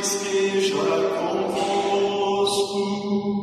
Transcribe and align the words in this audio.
Christi, 0.00 0.70
jacundos 0.70 2.52
tu. 2.72 3.39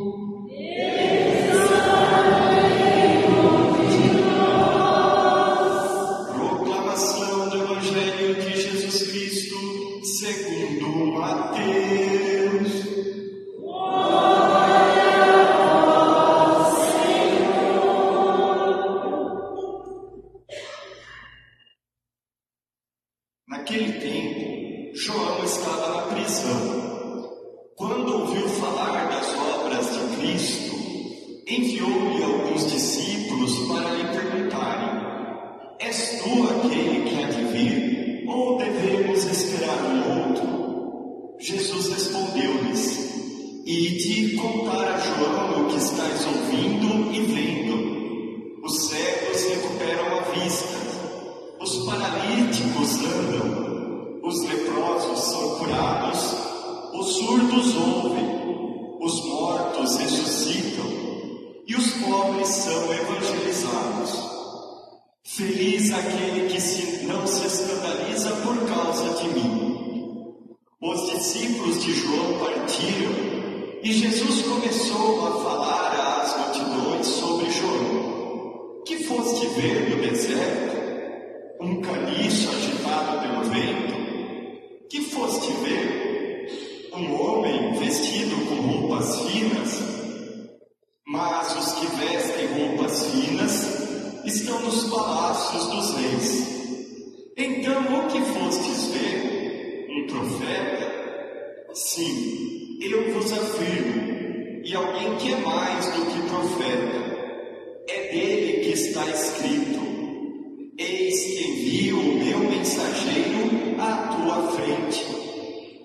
frente. 114.52 115.04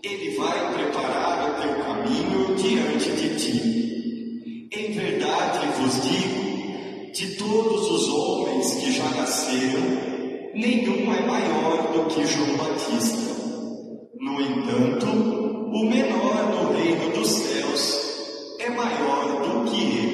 Ele 0.04 0.36
vai 0.36 0.74
preparar 0.74 1.50
o 1.50 1.62
teu 1.62 1.84
caminho 1.84 2.56
diante 2.56 3.12
de 3.12 3.36
ti. 3.36 4.70
Em 4.72 4.92
verdade 4.92 5.68
vos 5.80 6.02
digo: 6.04 7.12
de 7.14 7.36
todos 7.36 7.92
os 7.92 8.10
homens 8.10 8.74
que 8.76 8.92
já 8.92 9.10
nasceram, 9.12 9.82
nenhum 10.54 11.14
é 11.14 11.26
maior 11.26 11.94
do 11.94 12.06
que 12.06 12.26
João 12.26 12.58
Batista. 12.58 13.34
No 14.20 14.42
entanto, 14.42 15.08
o 15.08 15.86
menor 15.86 16.52
no 16.54 16.74
reino 16.78 17.10
dos 17.14 17.30
céus 17.30 18.58
é 18.60 18.70
maior 18.70 19.42
do 19.42 19.72
que 19.72 19.82
ele. 19.82 20.13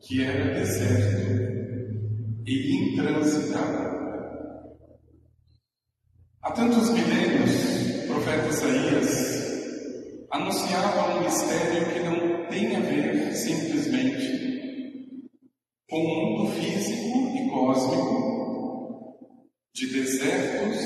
que 0.00 0.22
era 0.22 0.54
deserto 0.54 1.28
e 2.46 2.76
intransitável. 2.76 3.88
Há 6.42 6.50
tantos 6.52 6.90
milênios, 6.90 8.04
o 8.04 8.06
profeta 8.06 8.48
Isaías 8.48 9.38
anunciava 10.30 11.18
um 11.18 11.24
mistério 11.24 11.92
que 11.92 12.00
não 12.00 12.46
tem 12.46 12.76
a 12.76 12.80
ver 12.80 13.34
simplesmente 13.34 14.38
com 15.90 15.98
o 15.98 16.38
mundo 16.38 16.52
físico 16.52 17.36
e 17.36 17.50
cósmico 17.50 19.18
de 19.74 19.86
desertos 19.88 20.78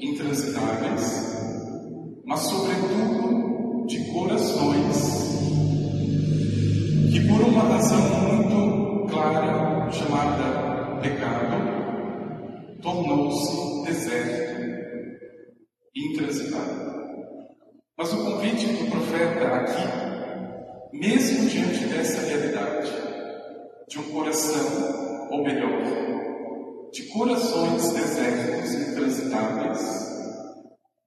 intransitáveis, 0.00 1.02
mas 2.24 2.40
sobretudo 2.40 3.86
de 3.86 4.12
corações 4.12 5.30
que 7.12 7.26
por 7.28 7.40
uma 7.40 7.62
razão 7.62 8.29
chamada 9.92 11.00
pecado, 11.00 12.80
tornou-se 12.82 13.84
deserto 13.84 14.50
e 15.94 16.12
intransitável. 16.12 16.90
Mas 17.96 18.12
o 18.12 18.24
convite 18.24 18.66
do 18.66 18.90
profeta 18.90 19.46
aqui, 19.56 20.96
mesmo 20.96 21.48
diante 21.48 21.84
dessa 21.86 22.26
realidade, 22.26 22.90
de 23.88 23.98
um 23.98 24.10
coração, 24.10 25.28
ou 25.30 25.42
melhor, 25.42 25.82
de 26.92 27.02
corações 27.08 27.92
desertos 27.92 28.74
e 28.74 28.90
intransitáveis, 28.90 30.10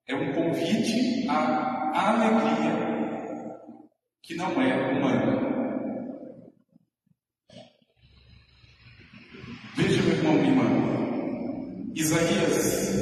é 0.08 0.16
um 0.16 0.34
convite 0.34 1.28
à 1.30 2.10
alegria 2.10 2.84
que 4.22 4.36
não 4.36 4.62
é 4.62 4.92
humana. 4.92 5.33
Isaías 12.04 12.93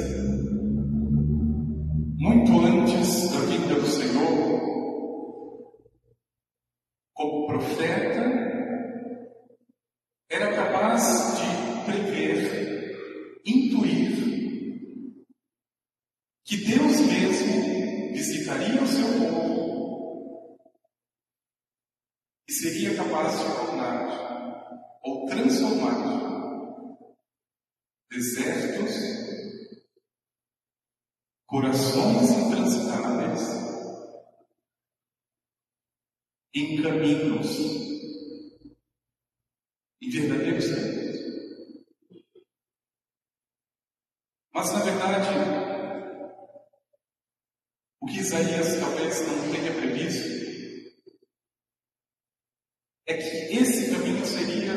é 53.06 53.14
que 53.14 53.56
esse 53.56 53.90
caminho 53.90 54.24
seria 54.24 54.72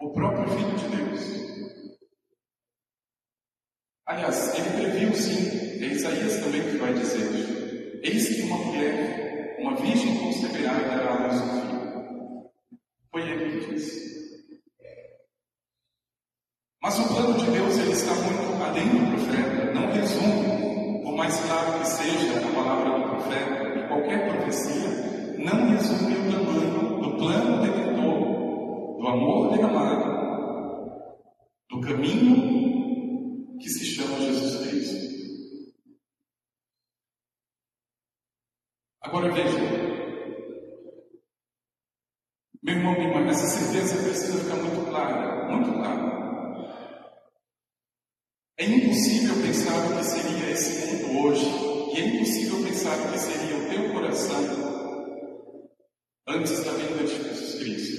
o 0.00 0.10
próprio 0.12 0.48
Filho 0.48 0.76
de 0.76 0.96
Deus. 0.96 1.36
Aliás, 4.06 4.54
ele 4.54 4.70
previu 4.80 5.14
sim, 5.14 5.82
é 5.82 5.86
Isaías 5.86 6.36
também 6.36 6.62
que 6.62 6.76
vai 6.76 6.94
dizer: 6.94 8.00
Eis 8.02 8.28
que 8.28 8.42
uma 8.42 8.56
mulher, 8.58 9.56
uma 9.58 9.74
virgem 9.76 10.16
conceberá 10.18 10.80
e 10.80 10.84
dará 10.84 11.10
a 11.10 11.26
luz 11.26 11.40
filho. 11.40 12.50
Foi 13.10 13.22
ele 13.22 13.60
que 13.60 13.74
disse. 13.74 14.06
Mas 16.80 17.00
o 17.00 17.08
plano 17.08 17.34
de 17.36 17.50
Deus 17.50 17.78
ele 17.78 17.92
está 17.92 18.14
muito 18.14 18.62
além 18.62 18.88
do 18.88 19.10
profeta, 19.10 19.72
não 19.74 19.92
resume, 19.92 21.02
por 21.02 21.16
mais 21.16 21.36
claro 21.40 21.80
que 21.80 21.88
seja 21.88 22.38
a 22.38 22.54
palavra 22.54 22.98
do 22.98 23.08
profeta, 23.10 23.80
de 23.80 23.88
qualquer 23.88 24.28
profecia, 24.28 25.15
não 25.46 25.68
resume 25.68 26.12
o 26.12 26.30
tamanho 26.32 27.00
do 27.00 27.16
plano 27.18 27.62
redentor, 27.62 28.98
do 28.98 29.06
amor 29.06 29.50
derramado, 29.52 30.04
do 31.70 31.80
caminho 31.80 33.56
que 33.60 33.68
se 33.68 33.84
chama 33.84 34.18
Jesus 34.18 34.66
Cristo. 34.66 35.06
Agora 39.02 39.32
veja, 39.32 39.56
meu 42.60 42.74
irmão, 42.74 42.92
minha 42.94 43.08
irmã, 43.08 43.30
essa 43.30 43.46
certeza 43.46 44.02
precisa 44.02 44.38
ficar 44.40 44.56
muito 44.56 44.90
clara, 44.90 45.48
muito 45.48 45.72
clara. 45.74 46.16
É 48.58 48.64
impossível 48.64 49.36
pensar 49.42 49.76
o 49.86 49.96
que 49.96 50.04
seria 50.04 50.50
esse 50.50 50.86
mundo 50.86 51.24
hoje, 51.24 51.46
e 51.94 52.00
é 52.00 52.06
impossível 52.16 52.64
pensar 52.64 52.98
o 52.98 53.12
que 53.12 53.18
seria 53.18 53.56
o 53.56 53.68
teu 53.70 53.92
coração 53.92 54.65
antes 56.28 56.64
da 56.64 56.72
vinda 56.72 57.04
de 57.04 57.16
Jesus 57.16 57.54
Cristo. 57.54 57.96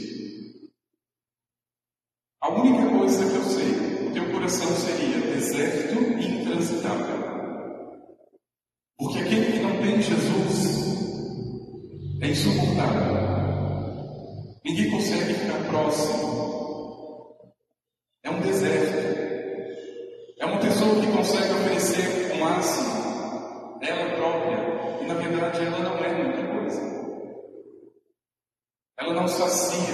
A 2.41 2.49
única 2.49 2.97
coisa 2.97 3.25
que 3.25 3.35
eu 3.35 3.43
sei, 3.43 4.07
o 4.07 4.13
teu 4.13 4.31
coração 4.31 4.67
seria 4.75 5.21
deserto 5.33 6.01
e 6.19 6.41
intransitável. 6.41 7.17
Porque 8.97 9.19
aquele 9.19 9.53
que 9.53 9.59
não 9.59 9.81
tem 9.81 10.01
Jesus 10.01 10.77
é 12.21 12.27
insuportável. 12.27 13.17
Ninguém 14.65 14.91
consegue 14.91 15.33
ficar 15.33 15.63
próximo. 15.69 16.37
É 18.23 18.29
um 18.29 18.41
deserto. 18.41 19.17
É 20.39 20.45
uma 20.45 20.59
pessoa 20.59 20.99
que 20.99 21.11
consegue 21.15 21.53
oferecer 21.53 22.33
o 22.33 22.39
máximo, 22.39 23.79
ela 23.81 24.15
própria, 24.15 25.01
e 25.01 25.07
na 25.07 25.13
verdade 25.13 25.65
ela 25.65 25.79
não 25.79 25.97
é 25.97 26.13
muita 26.13 26.37
coisa. 26.37 26.46
Ela 29.07 29.21
não 29.21 29.27
sacia. 29.29 29.93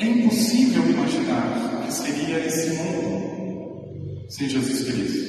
É 0.00 0.04
impossível 0.06 0.82
imaginar 0.88 1.76
o 1.76 1.84
que 1.84 1.92
seria 1.92 2.38
esse 2.46 2.70
mundo 2.76 4.30
sem 4.30 4.48
Jesus 4.48 4.84
Cristo. 4.84 5.28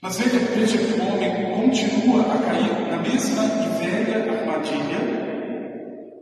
Mas 0.00 0.16
veja, 0.16 0.38
veja 0.38 0.78
que 0.78 1.00
o 1.00 1.06
homem 1.08 1.52
continua 1.54 2.22
a 2.22 2.38
cair 2.38 2.88
na 2.88 3.02
mesma 3.02 3.44
e 3.44 3.84
velha 3.84 4.32
armadilha, 4.32 5.00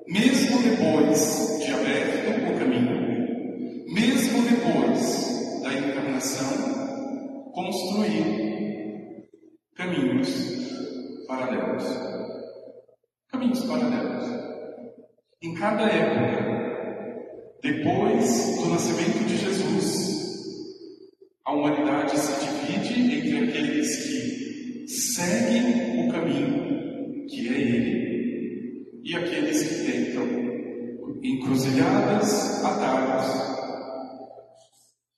mesmo 0.08 0.62
depois 0.62 1.58
de 1.62 1.72
aberto 1.72 2.54
o 2.54 2.58
caminho 2.58 3.08
mesmo 3.88 4.42
depois 4.42 5.62
da 5.62 5.74
encarnação, 5.74 7.52
construir 7.52 9.26
caminhos 9.74 10.57
paralelos. 11.48 11.84
Caminhos 13.28 13.64
paralelos. 13.64 14.28
Em 15.42 15.54
cada 15.54 15.82
época, 15.82 17.60
depois 17.62 18.58
do 18.58 18.68
nascimento 18.70 19.26
de 19.26 19.36
Jesus, 19.36 20.08
a 21.44 21.52
humanidade 21.52 22.18
se 22.18 22.46
divide 22.46 23.16
entre 23.16 23.48
aqueles 23.48 23.96
que 23.96 24.88
seguem 24.88 26.08
o 26.08 26.12
caminho, 26.12 27.26
que 27.26 27.48
é 27.48 27.60
Ele, 27.60 29.00
e 29.04 29.16
aqueles 29.16 29.62
que 29.62 29.92
tentam 29.92 30.26
encruzilhadas, 31.22 32.64
atalhos, 32.64 33.48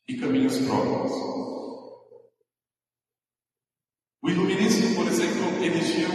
e 0.09 0.17
caminhos 0.17 0.59
próprios. 0.59 1.60
O 4.23 4.29
iluminismo, 4.29 4.95
por 4.97 5.07
exemplo, 5.07 5.65
elegiu 5.65 6.09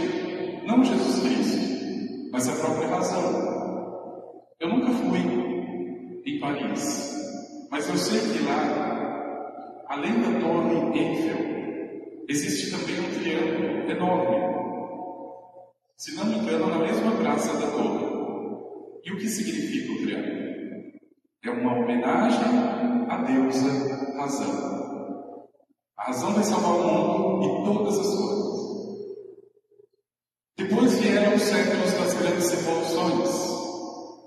não 0.64 0.84
Jesus 0.84 1.22
Cristo, 1.22 2.30
mas 2.30 2.48
a 2.48 2.52
própria 2.52 2.88
razão. 2.88 3.56
Eu 4.60 4.68
nunca 4.68 4.90
fui 4.92 5.18
em 6.24 6.38
Paris, 6.38 7.66
mas 7.68 7.88
eu 7.88 7.96
sei 7.96 8.20
que 8.20 8.44
lá, 8.44 9.84
além 9.88 10.20
da 10.20 10.38
Torre 10.38 11.00
Eiffel, 11.00 12.24
existe 12.28 12.70
também 12.70 13.00
um 13.00 13.20
triângulo 13.20 13.90
enorme. 13.90 14.36
Se 15.96 16.14
não 16.14 16.26
me 16.26 16.38
engano, 16.38 16.68
na 16.68 16.78
mesma 16.78 17.10
praça 17.10 17.58
da 17.58 17.66
Torre. 17.72 18.06
E 19.04 19.12
o 19.12 19.16
que 19.16 19.28
significa 19.28 19.92
o 19.92 19.98
triângulo? 19.98 20.36
É 21.44 21.50
uma 21.50 21.74
homenagem 21.74 22.38
à 23.08 23.16
deusa 23.24 24.14
razão. 24.16 24.85
A 25.98 26.04
razão 26.04 26.34
vai 26.34 26.44
salvar 26.44 26.72
o 26.72 26.82
mundo 26.82 27.44
e 27.44 27.64
todas 27.64 27.98
as 27.98 28.06
coisas. 28.06 28.46
Depois 30.58 30.98
vieram 30.98 31.34
os 31.34 31.42
séculos 31.42 31.92
das 31.92 32.14
grandes 32.14 32.50
revoluções. 32.50 33.56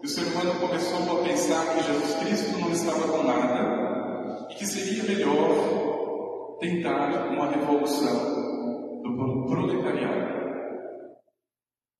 E 0.01 0.05
o 0.05 0.09
ser 0.09 0.23
humano 0.23 0.59
começou 0.59 1.19
a 1.19 1.23
pensar 1.23 1.65
que 1.75 1.83
Jesus 1.83 2.13
Cristo 2.19 2.59
não 2.59 2.71
estava 2.71 3.07
com 3.07 3.23
nada 3.23 4.47
e 4.49 4.55
que 4.55 4.65
seria 4.65 5.03
melhor 5.03 6.57
tentar 6.59 7.29
uma 7.29 7.51
revolução 7.51 9.01
do 9.03 9.45
proletariado. 9.45 10.39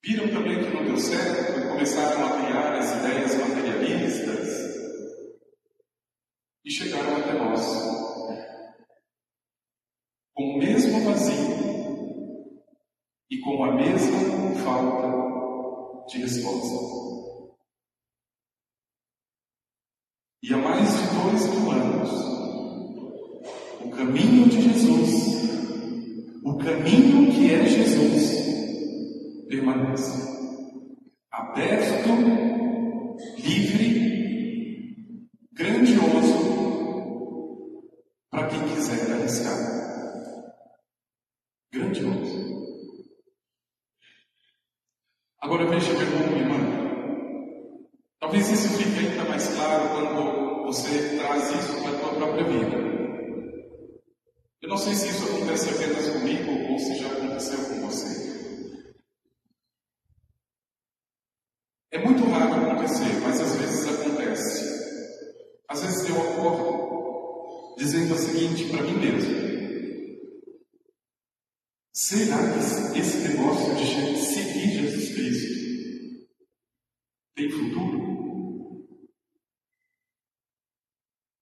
Viram 0.04 0.30
também 0.30 0.64
que 0.64 0.74
não 0.74 0.86
deu 0.86 0.98
certo 0.98 1.60
e 1.60 1.70
começaram 1.70 2.26
a 2.26 2.30
criar 2.38 2.76
as 2.76 2.92
ideias 2.96 3.36
materialistas 3.36 4.48
e 6.66 6.72
chegaram 6.72 7.18
até 7.18 7.34
nós 7.34 8.00
com 10.40 10.54
o 10.54 10.58
mesmo 10.58 10.99
vazio 11.10 11.60
e 13.32 13.40
com 13.40 13.64
a 13.64 13.76
mesma 13.76 14.56
falta 14.64 16.08
de 16.08 16.20
resposta. 16.20 17.00
E 20.42 20.54
há 20.54 20.58
mais 20.58 20.88
de 20.88 21.06
dois 21.22 21.50
mil 21.50 21.72
anos, 21.72 22.12
o 23.82 23.90
caminho 23.90 24.48
de 24.48 24.62
Jesus, 24.62 25.40
o 26.44 26.58
caminho 26.58 27.32
que 27.32 27.54
é 27.54 27.66
Jesus, 27.66 29.48
permanece 29.48 30.30
aberto, 31.32 32.10
livre, 33.38 34.09
Agora 45.50 45.66
veja, 45.66 45.92
meu 45.94 46.02
irmão 46.04 46.38
e 46.38 46.42
irmã. 46.42 46.58
Talvez 48.20 48.52
isso 48.52 48.70
fique 48.78 49.00
ainda 49.00 49.28
mais 49.28 49.48
claro 49.48 49.90
quando 49.90 50.64
você 50.66 51.18
traz 51.18 51.50
isso 51.50 51.82
para 51.82 51.90
a 51.90 52.00
tua 52.00 52.14
própria 52.14 52.44
vida. 52.44 52.78
Eu 54.62 54.70
não 54.70 54.78
sei 54.78 54.94
se 54.94 55.08
isso 55.08 55.26
acontece 55.26 55.70
apenas 55.72 56.08
comigo 56.10 56.72
ou 56.72 56.78
se 56.78 57.00
já 57.00 57.08
aconteceu 57.08 57.58
com 57.66 57.88
você. 57.88 58.30
É 61.94 61.98
muito 61.98 62.24
raro 62.30 62.54
acontecer, 62.54 63.20
mas 63.24 63.42
às 63.42 63.56
vezes 63.56 63.90
acontece. 63.90 64.70
Às 65.68 65.82
vezes 65.82 66.10
eu 66.10 66.16
acordo 66.16 67.76
dizendo 67.76 68.14
o 68.14 68.20
seguinte 68.20 68.70
para 68.70 68.84
mim 68.84 69.00
mesmo: 69.00 69.49
será 72.10 72.38
que 72.92 73.00
esse 73.00 73.28
negócio 73.28 73.76
de 73.76 74.18
seguir 74.18 74.72
Jesus 74.72 75.14
Cristo 75.14 76.28
tem 77.36 77.52
futuro? 77.52 78.00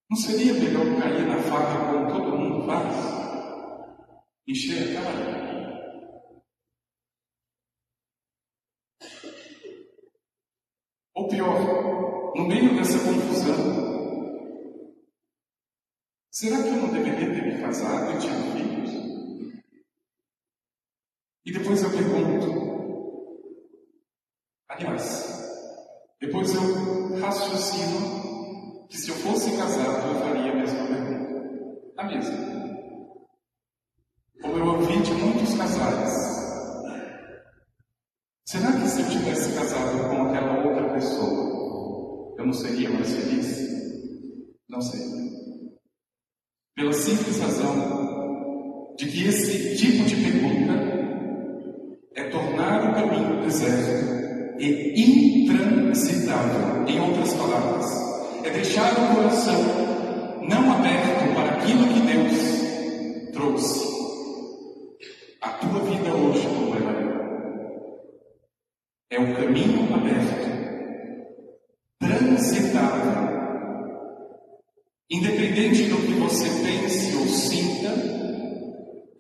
Não 0.10 0.18
seria 0.18 0.54
melhor 0.56 1.00
cair 1.00 1.26
na 1.26 1.42
faca 1.44 1.86
como 1.90 2.08
todo 2.12 2.38
mundo 2.38 2.66
faz? 2.66 2.96
Encher 4.46 4.98
a 4.98 5.02
cara? 5.02 5.38
Ou 11.16 11.28
pior, 11.30 12.36
no 12.36 12.46
meio 12.46 12.76
dessa 12.76 13.00
confusão, 13.00 13.88
Será 16.30 16.62
que 16.62 16.70
eu 16.70 16.76
não 16.76 16.94
deveria 16.94 17.34
ter 17.34 17.42
me 17.42 17.60
casado 17.60 18.14
e 18.14 18.20
tido 18.20 18.52
filhos? 18.54 19.27
Depois 21.68 21.84
eu 21.84 21.90
pergunto, 21.90 23.44
aliás, 24.70 25.28
depois 26.22 26.56
eu 26.56 27.20
raciocino 27.20 28.88
que 28.88 28.96
se 28.96 29.10
eu 29.10 29.16
fosse 29.16 29.52
casado 29.58 30.08
eu 30.08 30.20
faria 30.22 30.54
a 30.54 30.56
mesma 30.56 30.88
pergunta. 30.88 31.92
A 31.98 32.04
mesma. 32.06 32.38
Como 34.42 34.58
eu 34.58 34.66
ouvi 34.66 35.02
de 35.02 35.12
muitos 35.12 35.58
casais. 35.58 36.14
Será 38.46 38.72
que 38.72 38.88
se 38.88 39.02
eu 39.02 39.10
tivesse 39.10 39.54
casado 39.54 40.10
com 40.10 40.24
aquela 40.24 40.66
outra 40.66 40.94
pessoa, 40.94 42.34
eu 42.38 42.46
não 42.46 42.54
seria 42.54 42.90
mais 42.92 43.14
feliz? 43.14 43.60
Não 44.70 44.80
sei. 44.80 45.02
Pela 46.78 46.94
simples 46.94 47.42
razão 47.42 48.96
de 48.98 49.06
que 49.06 49.26
esse 49.26 49.76
tipo 49.76 50.06
de 50.06 50.16
pergunta 50.16 50.97
caminho 52.98 53.42
deserto 53.44 54.58
e 54.60 55.44
intransitável. 55.44 56.88
Em 56.88 57.00
outras 57.00 57.34
palavras, 57.34 57.86
é 58.44 58.50
deixar 58.50 58.92
o 58.94 59.16
coração 59.16 59.62
não 60.48 60.72
aberto 60.72 61.34
para 61.36 61.50
aquilo 61.58 61.88
que 61.94 62.00
Deus 62.02 63.32
trouxe. 63.34 63.86
A 65.42 65.50
tua 65.50 65.80
vida 65.82 66.10
hoje, 66.10 66.48
é, 69.12 69.16
é 69.16 69.20
um 69.20 69.34
caminho 69.34 69.94
aberto, 69.94 70.48
transitável 72.00 73.28
Independente 75.10 75.84
do 75.84 75.96
que 76.06 76.12
você 76.20 76.50
pense 76.50 77.16
ou 77.16 77.28
sinta, 77.28 77.94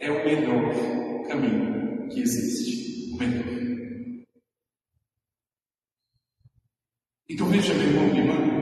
é 0.01 0.12
o 0.12 0.25
melhor 0.25 0.74
caminho 1.29 2.10
que 2.10 2.19
existe. 2.19 3.13
O 3.13 3.17
melhor. 3.17 3.57
Então 7.29 7.48
veja, 7.48 7.74
meu 7.74 7.88
irmão 7.88 8.07
e 8.07 8.19
irmã, 8.19 8.57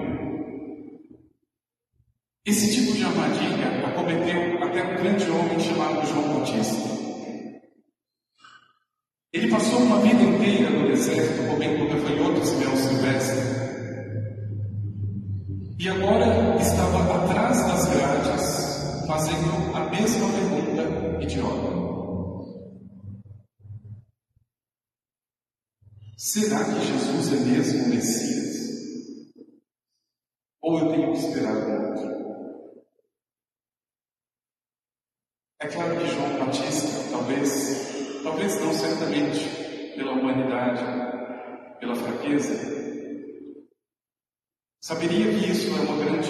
esse 2.46 2.76
tipo 2.76 2.94
de 2.94 3.04
armadilha 3.04 3.88
acometeu 3.88 4.64
até 4.64 4.84
um 4.84 4.96
grande 4.98 5.30
homem 5.30 5.60
chamado 5.60 6.08
João 6.08 6.40
Batista. 6.40 6.96
Ele 9.32 9.52
passou 9.52 9.80
uma 9.80 10.02
vida 10.02 10.22
inteira 10.22 10.70
no 10.70 10.88
deserto 10.88 11.48
comendo 11.48 11.88
gafanhotos 11.88 12.50
e 12.50 12.56
mel 12.56 12.76
silvestre. 12.76 13.56
E 15.78 15.90
agora 15.90 16.60
estava 16.60 17.24
atrás 17.24 17.68
das 17.68 17.86
grades, 17.94 19.06
fazendo 19.06 19.76
a 19.76 19.90
mesma 19.92 20.28
pergunta 20.30 21.24
idiota. 21.24 21.76
Será 26.18 26.64
que 26.64 26.86
Jesus 26.86 27.34
é 27.34 27.46
mesmo 27.46 27.84
o 27.84 27.90
Messias? 27.90 28.55
Ou 30.76 30.82
eu 30.82 30.92
tenho 30.92 31.14
que 31.14 31.20
esperar 31.20 31.56
outro? 31.56 32.06
É 35.62 35.68
claro 35.70 35.98
que 35.98 36.08
João 36.08 36.46
Batista, 36.46 37.12
talvez, 37.12 38.22
talvez 38.22 38.60
não 38.60 38.74
certamente 38.74 39.96
pela 39.96 40.12
humanidade, 40.12 40.84
pela 41.80 41.96
fraqueza, 41.96 42.76
Saberia 44.82 45.32
que 45.32 45.50
isso 45.50 45.70
é 45.70 45.80
uma 45.80 45.98
grande 45.98 46.30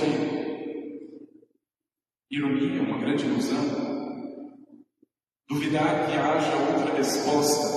ironia, 2.29 2.83
uma 2.83 2.99
grande 2.99 3.25
ilusão? 3.25 3.65
Duvidar 5.49 6.05
que 6.05 6.13
haja 6.13 6.55
outra 6.55 6.95
resposta 6.95 7.67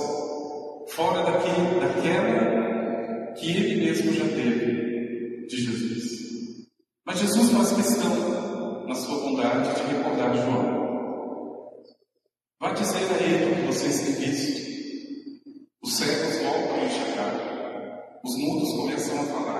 fora 0.89 1.23
daquele, 1.23 1.79
daquela 1.81 3.33
que 3.33 3.51
ele 3.51 3.85
mesmo 3.85 4.13
já 4.13 4.25
teve 4.25 5.47
de 5.47 5.57
Jesus. 5.57 6.28
Mas 7.09 7.17
Jesus 7.17 7.49
faz 7.49 7.71
questão, 7.71 8.85
na 8.85 8.93
sua 8.93 9.17
bondade, 9.21 9.73
de 9.73 9.95
recordar 9.95 10.31
João. 10.31 11.81
Vá 12.59 12.71
dizer 12.73 12.97
a 12.97 13.23
ele 13.23 13.51
o 13.51 13.55
que 13.55 13.61
vocês 13.63 14.01
têm 14.01 14.13
visto. 14.13 14.69
Os 15.81 15.97
cegos 15.97 16.37
voltam 16.37 16.75
a 16.75 16.85
enxergar, 16.85 18.21
os 18.23 18.37
mudos 18.37 18.71
começam 18.73 19.21
a 19.21 19.25
falar, 19.25 19.59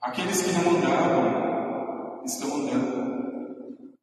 Aqueles 0.00 0.42
que 0.42 0.52
não 0.52 0.76
andavam 0.76 2.22
estão 2.24 2.54
andando. 2.54 3.96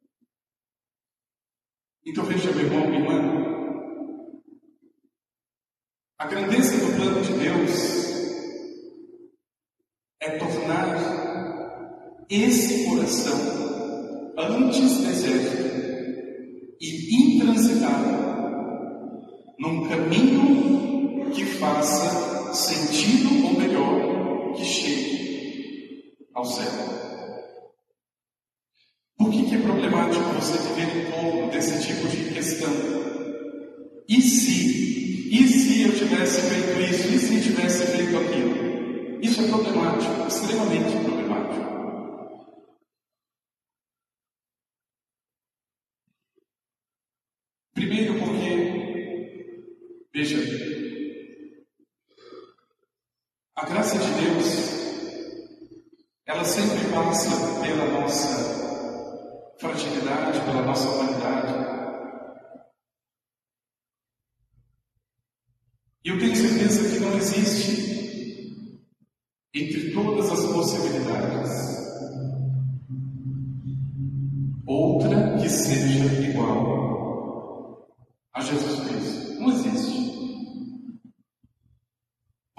Então 2.04 2.24
veja, 2.24 2.52
meu 2.52 2.66
irmão, 2.66 2.86
minha 2.86 3.00
irmã, 3.00 4.42
a 6.18 6.26
grandeza 6.26 6.76
do 6.84 6.96
plano 6.96 7.22
de 7.22 7.32
Deus 7.32 8.12
é 10.20 10.36
tornar 10.36 11.21
esse 12.34 12.86
coração 12.86 14.32
antes 14.38 14.98
deserto 14.98 15.62
e 16.80 17.36
intransitável 17.36 18.22
num 19.58 19.86
caminho 19.86 21.30
que 21.30 21.44
faça 21.44 22.54
sentido, 22.54 23.46
ou 23.46 23.58
melhor, 23.58 24.54
que 24.54 24.64
chegue 24.64 26.14
ao 26.34 26.44
céu. 26.46 26.72
Por 29.18 29.30
que, 29.30 29.44
que 29.44 29.54
é 29.54 29.58
problemático 29.58 30.24
você 30.34 30.56
viver 30.58 31.06
em 31.06 31.10
torno 31.10 31.50
desse 31.50 31.86
tipo 31.86 32.08
de 32.08 32.32
questão? 32.32 32.72
E 34.08 34.22
se? 34.22 35.28
E 35.30 35.48
se 35.48 35.82
eu 35.82 35.92
tivesse 35.96 36.40
feito 36.40 36.80
isso? 36.80 37.08
E 37.14 37.18
se 37.18 37.42
tivesse 37.42 37.86
feito 37.86 38.16
aquilo? 38.16 39.20
Isso 39.20 39.40
é 39.42 39.48
problemático, 39.48 40.26
extremamente 40.26 40.92
problemático. 41.04 41.81
Graça 53.72 53.98
de 53.98 54.12
Deus 54.20 54.72
ela 56.26 56.44
sempre 56.44 56.90
passa 56.92 57.30
pela 57.62 58.00
nossa 58.00 59.56
fragilidade, 59.58 60.40
pela 60.40 60.62
nossa 60.62 60.88
humanidade. 60.88 61.52
E 66.04 66.08
eu 66.08 66.18
tenho 66.18 66.36
certeza 66.36 66.88
que 66.88 67.00
não 67.00 67.16
existe, 67.16 68.82
entre 69.54 69.92
todas 69.92 70.30
as 70.30 70.52
possibilidades, 70.52 71.50
outra 74.66 75.38
que 75.40 75.48
seja 75.48 76.28
igual 76.28 77.88
a 78.34 78.40
Jesus 78.40 78.80
Cristo. 78.88 79.40
Não 79.40 79.50
existe. 79.50 79.92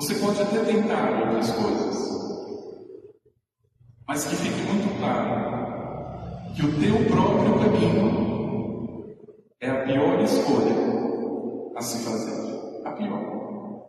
Você 0.03 0.15
pode 0.15 0.41
até 0.41 0.60
tentar 0.65 1.17
outras 1.17 1.50
coisas, 1.51 1.95
mas 4.05 4.25
que 4.25 4.36
fique 4.36 4.62
muito 4.63 5.00
claro 5.00 6.53
que 6.53 6.65
o 6.65 6.77
teu 6.77 7.05
próprio 7.05 7.57
caminho 7.57 9.15
é 9.62 9.69
a 9.69 9.86
pior 9.86 10.22
escolha 10.22 10.75
a 11.77 11.81
se 11.81 12.03
fazer. 12.03 12.83
A 12.83 12.91
pior. 12.91 13.88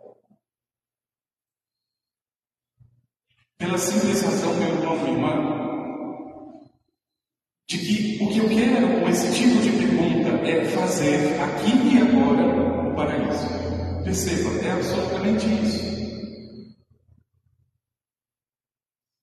Pela 3.57 3.77
simples 3.77 4.21
razão, 4.21 4.53
meu 4.53 4.69
irmão, 4.69 4.97
minha 4.97 5.11
irmã, 5.11 5.55
de 7.67 7.77
que 7.77 8.23
o 8.23 8.29
que 8.29 8.37
eu 8.37 8.47
quero 8.47 9.01
com 9.01 9.09
esse 9.09 9.33
tipo 9.33 9.61
de 9.61 9.69
pergunta 9.69 10.29
é 10.47 10.63
fazer 10.63 11.41
aqui 11.41 11.71
e 11.93 11.97
agora 11.97 12.87
o 12.87 12.95
paraíso. 12.95 13.65
Perceba, 14.05 14.65
é 14.65 14.71
absolutamente 14.71 15.45
isso. 15.45 15.95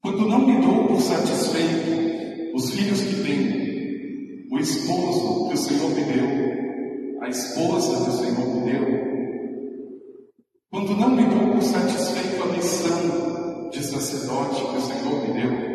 Quando 0.03 0.27
não 0.27 0.45
me 0.45 0.61
dou 0.61 0.89
por 0.89 1.01
satisfeito 1.13 2.57
os 2.57 2.71
filhos 2.71 3.01
que 3.03 3.23
tenho, 3.23 4.49
o 4.51 4.59
esposo 4.59 5.49
que 5.49 5.55
o 5.55 5.57
Senhor 5.57 5.91
me 5.91 6.05
deu, 6.05 7.23
a 7.23 7.29
esposa 7.29 8.05
que 8.05 8.11
o 8.11 8.13
Senhor 8.13 8.55
me 8.55 8.71
deu, 8.71 9.03
quando 10.71 10.97
não 10.97 11.11
me 11.11 11.25
dou 11.27 11.53
por 11.53 11.63
satisfeito 11.63 12.43
a 12.43 12.47
missão 12.47 13.71
de 13.71 13.85
sacerdote 13.85 14.61
que 14.61 14.77
o 14.77 14.81
Senhor 14.81 15.27
me 15.27 15.41
deu, 15.41 15.73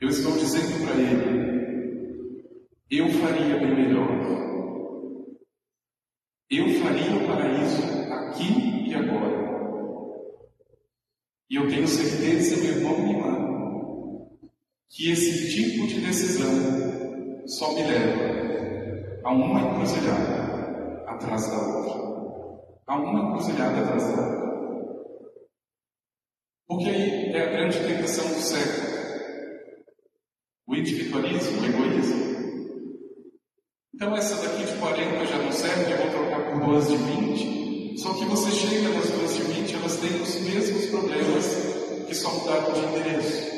eu 0.00 0.08
estou 0.08 0.32
dizendo 0.32 0.84
para 0.84 1.00
Ele, 1.00 1.44
eu 2.90 3.08
faria 3.20 3.58
bem 3.58 3.74
melhor. 3.74 4.24
Eu 6.50 6.68
faria 6.80 7.16
o 7.16 7.26
paraíso 7.26 7.82
aqui 8.12 8.88
e 8.88 8.94
agora. 8.94 9.44
E 11.50 11.56
eu 11.56 11.68
tenho 11.68 11.88
certeza, 11.88 12.56
meu 12.62 12.76
irmão 12.76 13.08
irmã, 13.08 13.43
que 14.94 15.10
esse 15.10 15.50
tipo 15.50 15.88
de 15.88 16.00
decisão 16.00 17.48
só 17.48 17.74
me 17.74 17.82
leva 17.82 19.20
a 19.24 19.32
uma 19.32 19.60
encruzilhada 19.60 21.02
atrás 21.08 21.48
da 21.48 21.58
outra. 21.58 22.14
A 22.86 22.96
uma 22.96 23.28
encruzilhada 23.28 23.80
atrás 23.80 24.04
da 24.04 24.22
outra. 24.22 24.44
Porque 26.68 26.88
aí 26.88 27.32
é 27.32 27.42
a 27.42 27.50
grande 27.50 27.78
tentação 27.80 28.24
do 28.24 28.40
século. 28.40 28.94
O 30.68 30.76
individualismo, 30.76 31.60
o 31.60 31.66
egoísmo. 31.66 32.24
Então 33.92 34.16
essa 34.16 34.46
daqui 34.46 34.64
de 34.64 34.78
40 34.78 35.26
já 35.26 35.38
não 35.38 35.52
serve, 35.52 35.92
eu 35.92 35.98
vou 35.98 36.10
trocar 36.10 36.52
por 36.52 36.64
duas 36.66 36.88
de 36.88 36.96
20. 36.96 37.98
Só 37.98 38.14
que 38.14 38.24
você 38.26 38.50
chega 38.52 38.88
nas 38.90 39.10
duas 39.10 39.34
de 39.34 39.42
20, 39.42 39.74
elas 39.74 39.96
têm 39.96 40.22
os 40.22 40.40
mesmos 40.40 40.86
problemas 40.86 41.46
que 42.06 42.14
só 42.14 42.32
mudaram 42.32 42.72
de 42.72 42.80
endereço. 42.80 43.53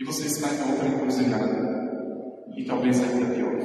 E 0.00 0.04
você 0.04 0.26
está 0.26 0.48
em 0.54 0.70
outra 0.70 0.88
encruzilhada. 0.88 1.68
E 2.56 2.64
talvez 2.64 3.00
ainda 3.00 3.34
pior. 3.34 3.58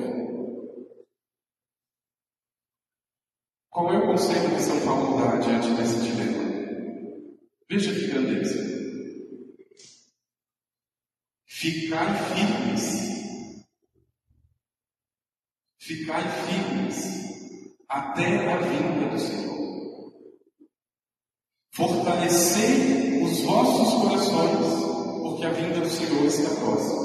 Qual 3.70 3.92
é 3.92 3.98
o 3.98 4.08
conselho 4.08 4.56
que 4.56 4.62
São 4.62 4.80
Paulo 4.86 5.18
dá 5.18 5.38
diante 5.38 5.74
desse 5.76 6.00
dilema? 6.02 6.44
Veja 7.70 7.94
que 7.94 8.08
grandeza. 8.08 8.74
Ficai 11.48 12.14
firmes. 12.36 13.66
Ficai 15.80 16.24
firmes 16.46 17.24
até 17.88 18.52
a 18.52 18.58
vinda 18.58 19.10
do 19.10 19.20
Senhor. 19.20 20.14
Fortalecei 21.72 23.24
os 23.24 23.42
vossos 23.42 24.02
corações, 24.02 24.93
porque 25.34 25.46
a 25.48 25.50
vinda 25.50 25.80
do 25.80 25.90
Senhor 25.90 26.26
está 26.26 26.50
próxima. 26.60 27.02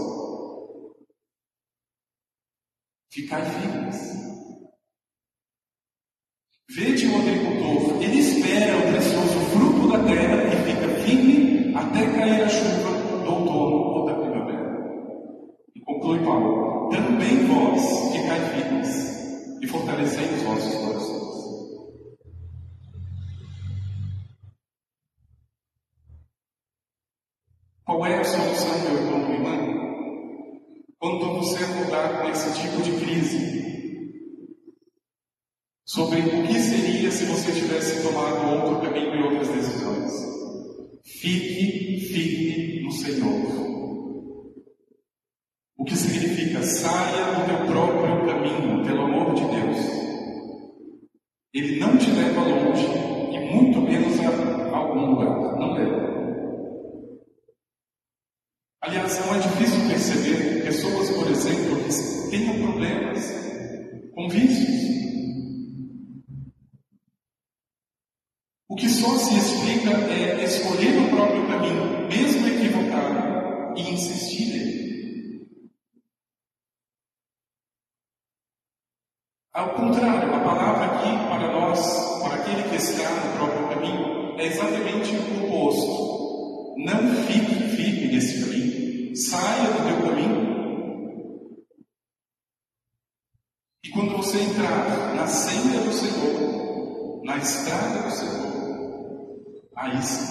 Ficai 3.11 3.43
firmes. 3.43 3.97
Vede 6.71 7.07
o 7.07 7.17
agricultor, 7.17 8.03
ele 8.03 8.19
espera 8.19 8.77
o 8.77 8.93
precioso 8.93 9.41
fruto 9.51 9.89
da 9.89 10.05
terra 10.05 10.45
e 10.45 10.57
fica 10.67 10.89
firme 11.07 11.75
até 11.75 12.05
cair 12.19 12.43
a 12.43 12.49
chuva 12.49 13.25
do 13.25 13.31
outono 13.33 13.77
ou 13.77 14.07
da 14.07 14.15
primavera. 14.15 14.77
E 15.75 15.81
conclui 15.81 16.23
Paulo: 16.23 16.91
também 16.91 17.47
vós 17.47 18.13
ficai 18.13 18.41
firmes 18.51 19.63
e 19.63 19.67
fortalecei 19.67 20.35
os 20.35 20.43
vossos 20.43 20.75
corações. 20.75 21.19
Qual 27.89 28.05
é 28.05 28.19
a 28.19 28.23
solução, 28.23 28.79
meu 28.81 28.99
irmão 28.99 29.31
e 29.31 29.33
irmã? 29.33 29.49
Acordar 31.65 32.23
com 32.23 32.29
esse 32.31 32.61
tipo 32.61 32.81
de 32.83 32.93
crise, 33.05 33.59
sobre 35.85 36.21
o 36.21 36.47
que 36.47 36.55
seria 36.55 37.11
se 37.11 37.25
você 37.25 37.50
tivesse 37.50 38.03
tomado 38.03 38.65
outro 38.65 38.83
caminho 38.83 39.17
e 39.17 39.23
outras 39.25 39.49
decisões. 39.49 40.12
Fique 41.05 42.00
firme 42.12 42.83
no 42.85 42.93
Senhor. 42.93 43.69
O 45.79 45.85
que 45.85 45.97
significa 45.97 46.62
saia 46.62 47.35
do 47.35 47.47
teu 47.47 47.67
próprio 47.67 48.27
caminho, 48.27 48.85
pelo 48.85 49.03
amor 49.03 49.35
de 49.35 49.43
Deus. 49.43 49.79
Ele 51.53 51.81
não 51.81 51.97
te 51.99 52.11
leva 52.11 52.41
longe 52.41 52.87
e 53.33 53.53
muito 53.53 53.81
menos 53.81 54.21
a 54.21 54.77
algum 54.77 55.07
lugar. 55.12 55.59
Não 55.59 55.75
leva. 55.75 56.08
Não 59.17 59.35
é 59.35 59.38
difícil 59.38 59.88
perceber 59.88 60.65
pessoas, 60.65 61.11
por 61.11 61.31
exemplo, 61.31 61.83
que 61.85 62.31
tenham 62.31 62.59
problemas 62.59 63.33
com 64.15 64.29
vícios. 64.29 64.88
que 68.79 68.88
só 68.88 69.19
se 69.19 69.37
explica 69.37 69.91
é 69.91 70.45
escolher 70.45 70.97
o 71.00 71.09
próprio 71.11 71.47
caminho, 71.49 72.09
mesmo 72.09 72.47
equivocado, 72.47 73.77
e 73.77 73.91
insistir 73.93 74.47
nele. 74.47 75.49
Ao 79.53 79.75
contrário, 79.75 80.33
a 80.33 80.40
palavra 80.40 80.85
aqui 80.85 81.11
para 81.29 81.53
nós, 81.53 82.21
para 82.23 82.35
aquele 82.37 82.62
que 82.68 82.77
está 82.77 83.11
no 83.11 83.37
próprio 83.37 83.68
caminho, 83.68 84.38
é 84.38 84.47
exatamente 84.47 85.16
o 85.16 85.44
oposto. 85.44 86.75
Não 86.79 87.25
fique 87.25 87.77
firme 87.77 88.14
nesse 88.14 88.44
caminho. 88.44 88.78
Saia 89.18 89.72
do 89.72 89.85
teu 89.87 90.09
caminho. 90.09 90.48
E 93.85 93.90
quando 93.90 94.16
você 94.16 94.38
entrar 94.38 95.14
na 95.14 95.26
senda 95.26 95.81
do 95.81 95.92
Senhor, 95.92 97.24
na 97.24 97.37
estrada 97.38 98.02
do 98.02 98.11
Senhor, 98.11 98.48
Aí 99.78 100.02
sim. 100.02 100.26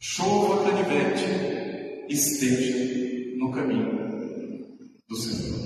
Chova 0.00 0.64
canivete, 0.68 2.06
esteja 2.08 3.36
no 3.38 3.52
caminho 3.52 4.68
do 5.08 5.14
Senhor. 5.14 5.60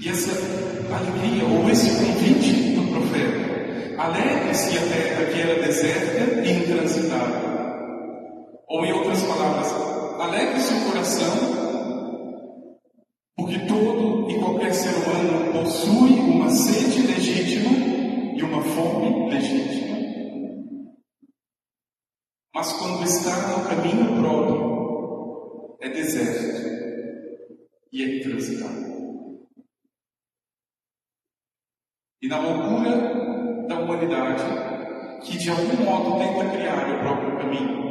E 0.00 0.08
essa 0.08 0.32
alegria, 0.92 1.44
ou 1.44 1.70
esse 1.70 1.88
convite 1.90 2.74
do 2.74 2.88
profeta, 2.88 4.02
alegre-se 4.02 4.76
a 4.76 4.80
terra 4.80 5.26
que 5.26 5.40
era 5.40 5.62
deserta 5.62 6.44
e 6.44 6.50
intransitável. 6.50 7.61
Ou 8.72 8.86
em 8.86 8.92
outras 8.94 9.22
palavras, 9.24 9.70
alegre-se 10.18 10.72
o 10.72 10.84
coração, 10.86 11.36
porque 13.36 13.58
todo 13.66 14.30
e 14.30 14.38
qualquer 14.40 14.72
ser 14.72 14.94
humano 14.96 15.52
possui 15.52 16.18
uma 16.20 16.48
sede 16.48 17.06
legítima 17.06 18.34
de 18.34 18.42
uma 18.42 18.62
fome 18.62 19.28
legítima. 19.28 19.98
Mas 22.54 22.72
quando 22.72 23.04
está 23.04 23.48
no 23.48 23.68
caminho 23.68 24.22
próprio, 24.22 25.76
é 25.82 25.90
deserto 25.90 26.66
e 27.92 28.02
é 28.02 28.16
intransitável. 28.20 29.46
E 32.22 32.26
na 32.26 32.40
loucura 32.40 33.66
da 33.68 33.80
humanidade, 33.80 34.44
que 35.24 35.36
de 35.36 35.50
algum 35.50 35.84
modo 35.84 36.18
tenta 36.18 36.56
criar 36.56 36.90
o 36.90 37.00
próprio 37.00 37.36
caminho, 37.36 37.81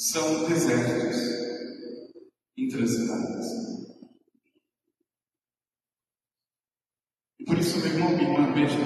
são 0.00 0.48
desertos 0.48 1.14
intransitadas. 2.56 3.46
E 7.38 7.44
por 7.44 7.58
isso, 7.58 7.78
meu 7.80 7.86
irmão, 7.88 8.16
minha 8.16 8.30
irmã, 8.30 8.54
veja. 8.54 8.78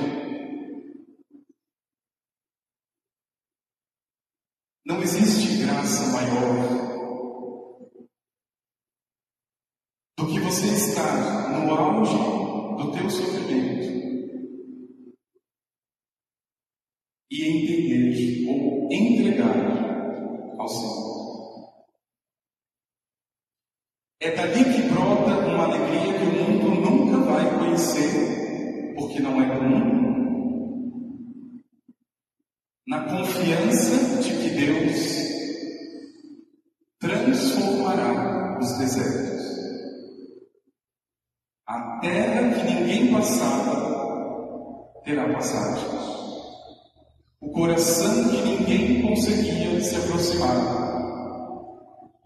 Não 4.85 5.01
existe 5.03 5.65
graça 5.65 6.09
maior 6.09 6.85
do 10.19 10.27
que 10.27 10.41
você 10.41 10.67
estar 10.67 11.61
no 11.65 11.75
auge 11.75 12.17
do 12.77 12.93
teu 12.93 13.09
sofrimento 13.09 13.85
e 17.31 17.45
entender 17.45 18.49
ou 18.49 18.93
entregar 18.93 19.94
ao 20.59 20.69
Senhor. 20.69 21.15
É 24.21 24.31
dali 24.31 24.65
que 24.65 24.83
brota 24.89 25.39
uma 25.47 25.65
alegria 25.65 26.19
que 26.19 26.25
o 26.25 26.33
mundo 26.33 26.81
nunca 26.81 27.19
vai 27.31 27.59
conhecer, 27.59 28.95
porque 28.97 29.21
não 29.21 29.41
é 29.43 29.59
comum. 29.59 30.05
Na 32.87 33.05
confiança 33.05 34.23
de 34.23 34.31
que 34.31 34.51
Deus 34.51 35.25
transformará 37.01 38.59
os 38.59 38.79
desertos. 38.79 39.45
A 41.67 41.99
terra 42.01 42.55
que 42.55 42.63
ninguém 42.63 43.13
passava 43.13 43.75
terá 45.05 45.31
passagens. 45.33 46.05
O 47.41 47.51
coração 47.53 48.31
que 48.31 48.41
ninguém 48.43 49.03
conseguia 49.03 49.81
se 49.83 49.97
aproximar 49.97 50.34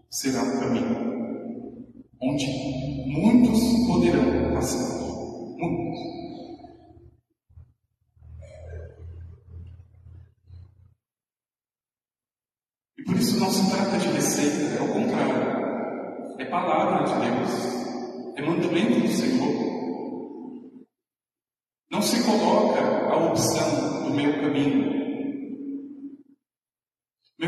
será 0.09 0.43
um 0.43 0.59
caminho 0.59 1.09
onde 2.21 2.45
muitos 3.07 3.59
poderão 3.87 4.53
passar. 4.53 4.99
Muitos. 5.57 5.99
E 12.97 13.03
por 13.03 13.15
isso 13.15 13.39
não 13.39 13.49
se 13.49 13.69
trata 13.69 13.97
de 13.97 14.07
receita, 14.09 14.77
é 14.77 14.81
o 14.81 14.93
contrário. 14.93 15.59
É 16.39 16.45
palavra 16.45 17.05
de 17.05 17.13
Deus, 17.13 18.35
é 18.35 18.41
mandamento 18.41 18.99
do 18.99 19.07
Senhor. 19.07 19.69
Não 21.91 22.01
se 22.01 22.23
coloca 22.23 22.81
a 22.81 23.31
opção 23.31 24.03
do 24.03 24.13
meu 24.13 24.41
caminho. 24.41 25.08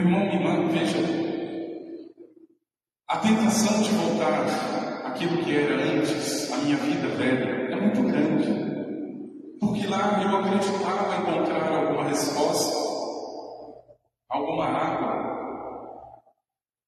Irmão, 0.02 0.24
irmã, 0.34 0.68
veja, 0.70 0.98
a 3.08 3.18
tentação 3.18 3.84
de 3.84 3.92
voltar 3.92 4.48
a 5.06 5.08
aquilo 5.10 5.44
que 5.44 5.56
era 5.56 5.76
antes 5.76 6.52
a 6.52 6.58
minha 6.58 6.76
vida 6.78 7.08
velha 7.10 7.72
é 7.72 7.80
muito 7.80 8.02
grande. 8.02 8.50
Porque 9.60 9.86
lá 9.86 10.20
eu 10.24 10.38
acreditava 10.38 11.18
encontrar 11.18 11.72
alguma 11.72 12.06
resposta, 12.06 12.76
alguma 14.28 14.66
água, 14.66 16.24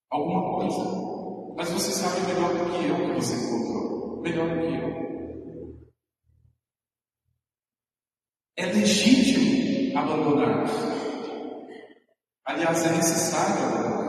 alguma 0.09 0.55
coisa. 0.55 1.53
Mas 1.55 1.69
você 1.69 1.91
sabe 1.91 2.19
melhor 2.21 2.51
do 2.51 2.65
que 2.71 2.87
eu 2.87 2.95
que 2.95 3.13
você 3.13 3.35
encontrou. 3.35 4.21
Melhor 4.23 4.49
do 4.49 4.59
que 4.59 4.73
eu. 4.73 5.83
É 8.57 8.65
legítimo 8.65 9.95
abandonar. 9.99 11.02
Aliás, 12.45 12.85
é 12.85 12.95
necessário 12.95 13.63
abandonar. 13.63 14.03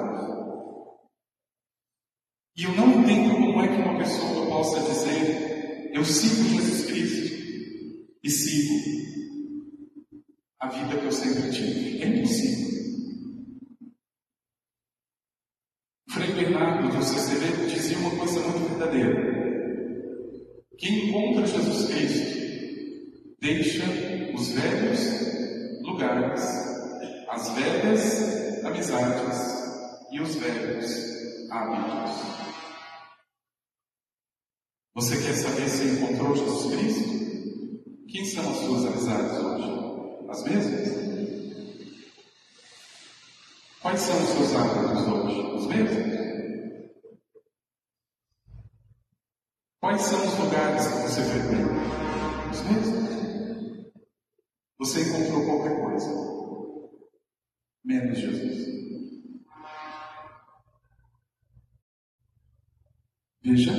E 2.57 2.65
eu 2.65 2.73
não 2.73 3.01
entendo 3.01 3.35
como 3.35 3.63
é 3.63 3.69
que 3.69 3.83
uma 3.83 3.99
pessoa 3.99 4.47
possa 4.47 4.81
dizer: 4.81 5.91
Eu 5.93 6.05
sigo 6.05 6.49
Jesus 6.49 6.87
Cristo 6.87 7.35
e 8.23 8.31
sigo 8.31 8.75
a 10.61 10.69
vida 10.69 10.99
que 10.99 11.05
eu 11.05 11.13
sempre 11.13 11.51
tive. 11.51 12.03
É 12.03 12.09
impossível. 12.09 12.65
Frei 16.11 16.33
Bernardo 16.33 16.97
do 16.97 17.03
CCB 17.03 17.67
dizia 17.67 17.99
uma 17.99 18.17
coisa 18.17 18.41
muito 18.41 18.69
verdadeira. 18.69 19.35
Quem 20.79 21.09
encontra 21.09 21.47
Jesus 21.47 21.89
Cristo 21.89 22.35
deixa 23.41 23.85
os 24.33 24.49
velhos 24.49 25.83
lugares, 25.83 26.43
as 27.35 27.49
velhas 27.49 28.65
amizades 28.65 29.39
e 30.13 30.21
os 30.21 30.37
velhos 30.37 31.51
hábitos. 31.51 32.13
Você 34.95 35.17
quer 35.21 35.35
saber 35.35 35.69
se 35.69 35.85
encontrou 35.85 36.37
Jesus 36.37 36.77
Cristo? 36.77 38.05
Quem 38.09 38.25
são 38.25 38.49
as 38.49 38.57
suas 38.59 38.85
amizades 38.85 39.33
hoje? 39.33 40.31
As 40.31 40.45
mesmas? 40.45 41.05
Quais 43.83 44.01
são 44.01 44.17
os 44.17 44.29
seus 44.29 44.55
hábitos 44.55 45.09
hoje? 45.09 45.41
Os 45.57 45.67
mesmos? 45.67 46.15
Quais 49.81 50.03
são 50.03 50.25
os 50.25 50.39
lugares 50.39 50.87
que 50.87 51.03
você 51.03 51.23
frequenta? 51.23 51.73
Os 52.53 52.61
mesmos? 52.63 53.05
Você 54.79 55.01
encontrou 55.03 55.45
qualquer 55.47 55.81
coisa, 55.81 56.24
menos 57.85 58.19
Jesus. 58.19 58.75
Veja 63.43 63.73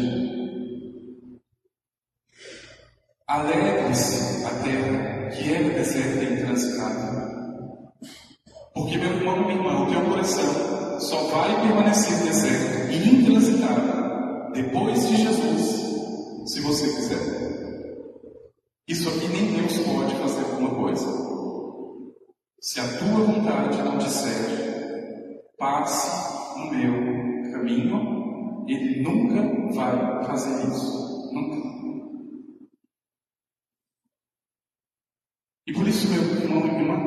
Alegre-se 3.27 4.45
a 4.45 4.49
terra 4.61 5.29
que 5.31 5.51
é 5.51 5.63
deserta 5.69 6.23
e 6.23 6.33
intransitável. 6.33 7.25
Porque, 8.75 8.97
meu 8.99 9.13
irmão, 9.13 9.39
minha 9.39 9.55
irmã, 9.55 9.81
o 9.81 9.89
teu 9.89 10.05
coração 10.05 10.99
só 10.99 11.23
vai 11.29 11.59
permanecer 11.61 12.23
deserto 12.23 12.91
e 12.91 13.09
intransitável 13.09 14.51
depois 14.53 15.07
de 15.07 15.17
Jesus, 15.17 16.51
se 16.51 16.61
você 16.61 16.85
quiser. 16.85 17.45
Isso 18.87 19.09
aqui 19.09 19.27
nem 19.27 19.53
Deus 19.53 19.77
pode 19.79 20.15
fazer 20.17 20.41
alguma 20.41 20.75
coisa. 20.75 21.24
Se 22.65 22.79
a 22.79 22.97
tua 22.97 23.23
vontade 23.23 23.77
não 23.83 23.95
disser, 23.99 25.43
passe 25.55 26.57
no 26.57 26.71
meu 26.71 27.51
caminho, 27.51 28.65
Ele 28.67 29.03
nunca 29.03 29.75
vai 29.75 30.25
fazer 30.25 30.67
isso. 30.67 31.31
Nunca. 31.31 31.57
E 35.67 35.73
por 35.73 35.87
isso, 35.87 36.11
meu 36.11 36.23
irmão 36.23 36.65
e 36.65 36.81
irmã, 36.81 36.97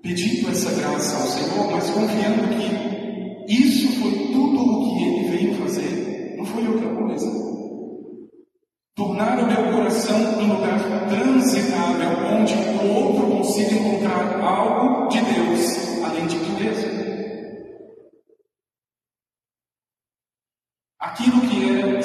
pedindo 0.00 0.48
essa 0.48 0.72
graça 0.80 1.16
ao 1.16 1.26
Senhor, 1.26 1.72
mas 1.72 1.90
confiando 1.90 2.48
que 2.54 3.52
isso 3.52 4.00
foi 4.00 4.12
tudo 4.32 4.60
o 4.60 4.96
que 4.96 5.02
Ele 5.02 5.28
veio 5.28 5.54
fazer, 5.56 6.36
não 6.38 6.46
foi 6.46 6.68
outra 6.68 6.88
coisa. 6.94 7.26
Tornar 8.94 9.40
o 9.40 9.46
meu 9.48 9.72
coração 9.76 10.38
um 10.38 10.54
lugar 10.54 10.78
transitável, 11.08 12.05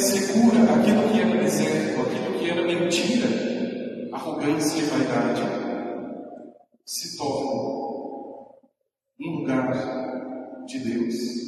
segura, 0.01 0.63
aquilo 0.73 1.09
que 1.11 1.19
era 1.21 1.43
deserto, 1.43 2.01
aquilo 2.01 2.39
que 2.39 2.49
era 2.49 2.61
mentira, 2.63 3.27
arrogância 4.11 4.79
e 4.79 4.85
vaidade 4.85 5.41
se 6.85 7.17
tornam 7.17 8.51
um 9.19 9.29
lugar 9.37 10.65
de 10.65 10.79
Deus. 10.79 11.41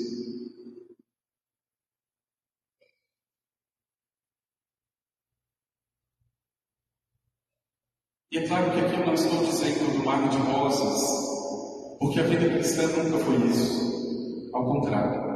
E 8.32 8.38
é 8.38 8.48
claro 8.48 8.72
que 8.72 8.80
aqui 8.80 8.94
eu 9.00 9.06
não 9.06 9.14
estou 9.14 9.46
dizendo 9.46 9.94
do 9.94 10.06
mar 10.06 10.28
de 10.30 10.38
rosas, 10.38 12.00
porque 12.00 12.20
a 12.20 12.24
vida 12.24 12.50
cristã 12.50 12.88
nunca 12.88 13.24
foi 13.24 13.36
isso. 13.48 14.50
Ao 14.54 14.66
contrário. 14.66 15.33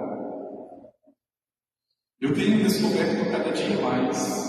Eu 2.19 2.33
tenho 2.33 2.63
descoberto 2.63 3.31
cada 3.31 3.51
dia 3.51 3.79
mais 3.79 4.47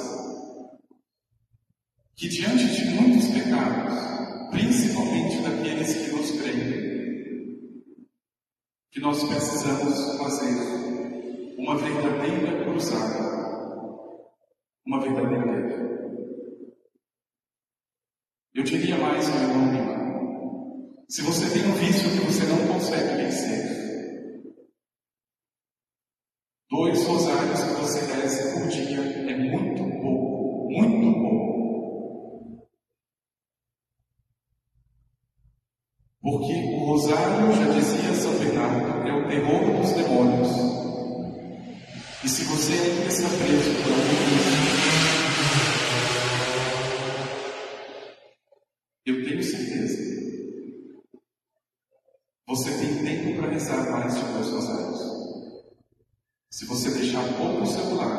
que 2.17 2.29
diante 2.29 2.65
de 2.65 2.85
muitos 2.95 3.29
pecados, 3.29 3.95
principalmente 4.51 5.43
daqueles 5.43 5.95
que 5.95 6.11
nos 6.17 6.31
creem, 6.31 7.83
que 8.91 9.01
nós 9.01 9.23
precisamos 9.23 10.17
fazer 10.17 10.55
uma 11.59 11.77
verdadeira 11.77 12.65
cruzada, 12.65 13.29
uma 14.87 15.01
verdadeira 15.03 15.45
guerra. 15.45 15.89
Eu 18.55 18.65
diria 18.65 18.97
mais, 18.97 19.29
meu 19.29 19.43
irmão, 19.43 21.05
se 21.09 21.21
você 21.23 21.51
tem 21.51 21.71
um 21.71 21.75
vício 21.75 22.11
que 22.11 22.27
você 22.27 22.45
não 22.47 22.67
consegue 22.67 23.23
vencer, 23.23 23.79
dois 26.71 26.98
rosários 27.09 27.63
que 27.63 27.81
você 27.81 28.01
reza 28.13 28.53
por 28.53 28.69
dia 28.69 29.01
é 29.01 29.37
muito 29.37 29.83
pouco, 30.03 30.71
muito 30.71 31.21
pouco. 31.21 32.69
Porque 36.21 36.53
o 36.53 36.85
rosário, 36.85 37.53
já 37.55 37.73
dizia 37.73 38.15
São 38.15 38.39
Bernardo, 38.39 39.09
é 39.09 39.13
o 39.15 39.29
terror 39.29 39.81
dos 39.81 39.93
demônios. 39.93 40.49
E 42.23 42.29
se 42.29 42.45
você 42.45 42.73
ainda 42.73 43.07
está 43.07 43.29
preso 43.29 43.71
por 43.83 43.93
algum 43.93 44.59
eu 49.07 49.25
tenho 49.25 49.43
certeza, 49.43 49.99
você 52.47 52.71
tem 52.77 53.03
tempo 53.03 53.41
para 53.41 53.51
rezar 53.51 53.91
mais 53.91 54.15
de 54.15 54.21
dois 54.21 54.51
rosários. 54.51 55.08
Se 56.59 56.67
você 56.67 56.91
deixar 56.91 57.21
um 57.21 57.35
pouco 57.35 57.63
o 57.63 57.67
celular 57.67 58.19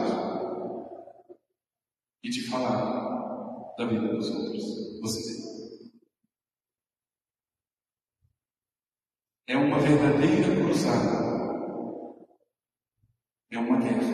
e 2.23 2.29
te 2.29 2.47
falar 2.47 3.75
da 3.77 3.85
vida 3.85 4.07
dos 4.15 4.29
outros, 4.29 5.01
você. 5.01 5.43
É 9.45 9.57
uma 9.57 9.77
verdadeira 9.79 10.55
cruzada. 10.55 11.19
É 13.51 13.59
uma 13.59 13.77
guerra. 13.77 14.07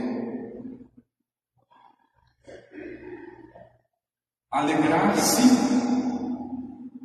Alegrar-se 4.50 5.42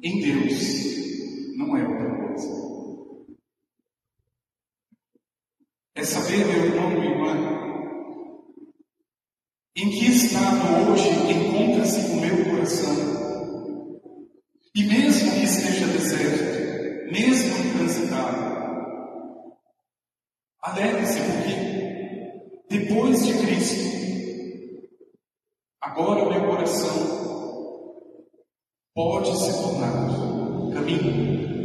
em 0.02 0.22
Deus 0.22 1.58
não 1.58 1.76
é 1.76 1.86
outra 1.86 2.28
coisa. 2.28 2.69
É 6.10 6.12
saber, 6.12 6.44
meu 6.44 6.64
irmão 6.64 6.92
e 6.92 7.06
irmã, 7.06 7.34
em 9.76 9.90
que 9.90 10.06
estado 10.06 10.90
hoje 10.90 11.08
encontra-se 11.08 12.00
o 12.00 12.16
meu 12.16 12.50
coração. 12.50 12.96
E 14.74 14.82
mesmo 14.86 15.30
que 15.30 15.46
seja 15.46 15.86
deserto, 15.86 17.12
mesmo 17.12 17.58
intransitado. 17.58 19.54
Alegre-se, 20.60 21.20
porque 21.20 22.76
depois 22.76 23.24
de 23.24 23.32
Cristo, 23.46 23.80
agora 25.80 26.24
o 26.24 26.28
meu 26.28 26.50
coração 26.50 27.70
pode 28.96 29.38
se 29.38 29.62
tornar 29.62 30.72
caminho. 30.74 31.59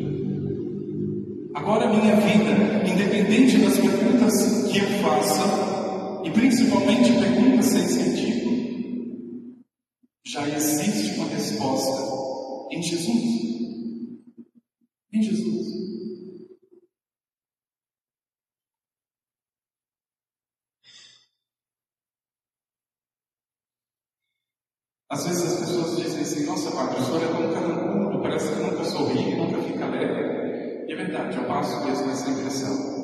Agora 1.65 1.89
minha 1.89 2.15
vida, 2.17 2.88
independente 2.88 3.58
das 3.58 3.80
perguntas 3.80 4.71
que 4.71 4.78
eu 4.78 4.88
faça, 5.01 6.21
e 6.23 6.30
principalmente 6.30 7.12
perguntas 7.12 7.65
sem 7.65 7.88
sentido, 7.88 9.65
já 10.23 10.47
existe 10.47 11.15
uma 11.15 11.28
resposta 11.28 12.04
em 12.71 12.84
Jesus. 12.84 13.23
Em 15.12 15.23
Jesus. 15.23 15.65
Às 25.10 25.25
vezes 25.25 25.43
as 25.43 25.60
pessoas 25.62 25.97
dizem 25.97 26.21
assim, 26.21 26.45
nossa 26.45 26.69
padre, 26.69 26.99
o 26.99 27.06
senhor 27.06 27.23
é 27.23 27.28
tão 27.28 27.51
carrancudo, 27.51 28.21
parece 28.21 28.54
que 28.54 28.62
nunca 28.62 28.84
sorri, 28.84 29.36
nunca 29.36 29.63
fica 29.63 29.84
alegre. 29.84 30.35
E 30.88 30.93
é 30.93 30.95
verdade, 30.95 31.36
eu 31.38 31.48
passo 31.48 31.84
mesmo 31.84 32.12
essa 32.12 32.30
impressão. 32.30 32.95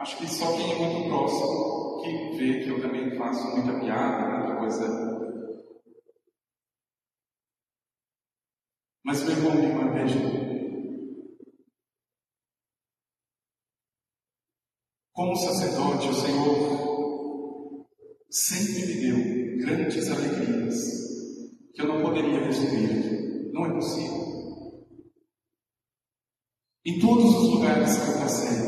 Acho 0.00 0.18
que 0.18 0.28
só 0.28 0.54
quem 0.54 0.72
é 0.72 0.78
muito 0.78 1.08
próximo 1.08 2.02
que 2.02 2.36
vê 2.36 2.62
que 2.62 2.68
eu 2.68 2.80
também 2.82 3.16
faço 3.16 3.56
muita 3.56 3.80
piada, 3.80 4.38
muita 4.38 4.56
coisa. 4.56 5.06
Mas 9.02 9.22
meu 9.22 9.32
irmão, 9.32 9.62
irmã, 9.62 9.92
veja. 9.94 10.18
Como 15.12 15.36
sacerdote, 15.36 16.08
o 16.08 16.14
Senhor 16.14 17.86
sempre 18.28 18.86
me 18.86 19.00
deu 19.00 19.66
grandes 19.66 20.10
alegrias 20.10 20.74
que 21.74 21.80
eu 21.80 21.86
não 21.86 22.02
poderia 22.02 22.44
resumir. 22.44 23.50
Não 23.52 23.64
é 23.64 23.72
possível. 23.72 24.35
Em 26.86 27.00
todos 27.00 27.34
os 27.34 27.50
lugares 27.50 27.98
que 27.98 28.10
eu 28.12 28.18
passei, 28.20 28.58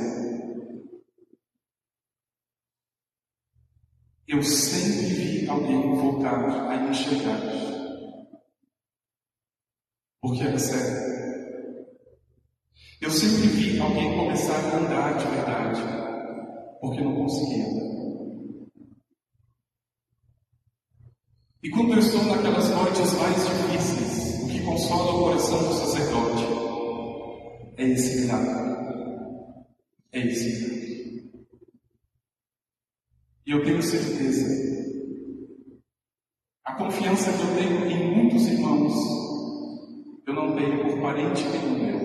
eu 4.27 4.43
sempre 4.43 5.07
vi 5.07 5.49
alguém 5.49 5.95
voltar 5.95 6.69
a 6.69 6.91
enxergar. 6.91 7.41
Porque 10.21 10.43
era 10.43 10.59
sério. 10.59 10.99
Eu 13.01 13.11
sempre 13.13 13.47
vi 13.47 13.79
alguém 13.79 14.19
começar 14.19 14.53
a 14.53 14.77
andar 14.79 15.17
de 15.17 15.29
verdade, 15.29 15.81
porque 16.81 17.01
não 17.01 17.15
conseguia. 17.15 17.67
E 21.63 21.71
quando 21.71 21.93
eu 21.93 21.99
estou 22.01 22.25
naquelas 22.25 22.69
noites 22.69 23.13
mais 23.13 23.47
difíceis, 23.47 24.43
o 24.43 24.49
que 24.49 24.65
consola 24.65 25.15
o 25.15 25.19
coração 25.21 25.69
do 25.69 25.75
sacerdote 25.75 26.58
é 27.79 27.85
esse 27.85 28.21
milagre. 28.21 28.53
É 30.13 30.19
esse 30.27 30.49
milagre. 30.49 30.79
E 33.47 33.51
eu 33.51 33.65
tenho 33.65 33.83
certeza, 33.83 34.47
a 36.65 36.75
confiança 36.75 37.33
que 37.33 37.41
eu 37.41 37.57
tenho 37.57 37.87
em 37.91 38.15
muitos 38.15 38.47
irmãos, 38.47 38.93
eu 40.27 40.35
não 40.35 40.55
tenho 40.55 40.83
por 40.83 41.01
parente 41.01 41.43
nenhum 41.49 41.79
meu. 41.79 41.99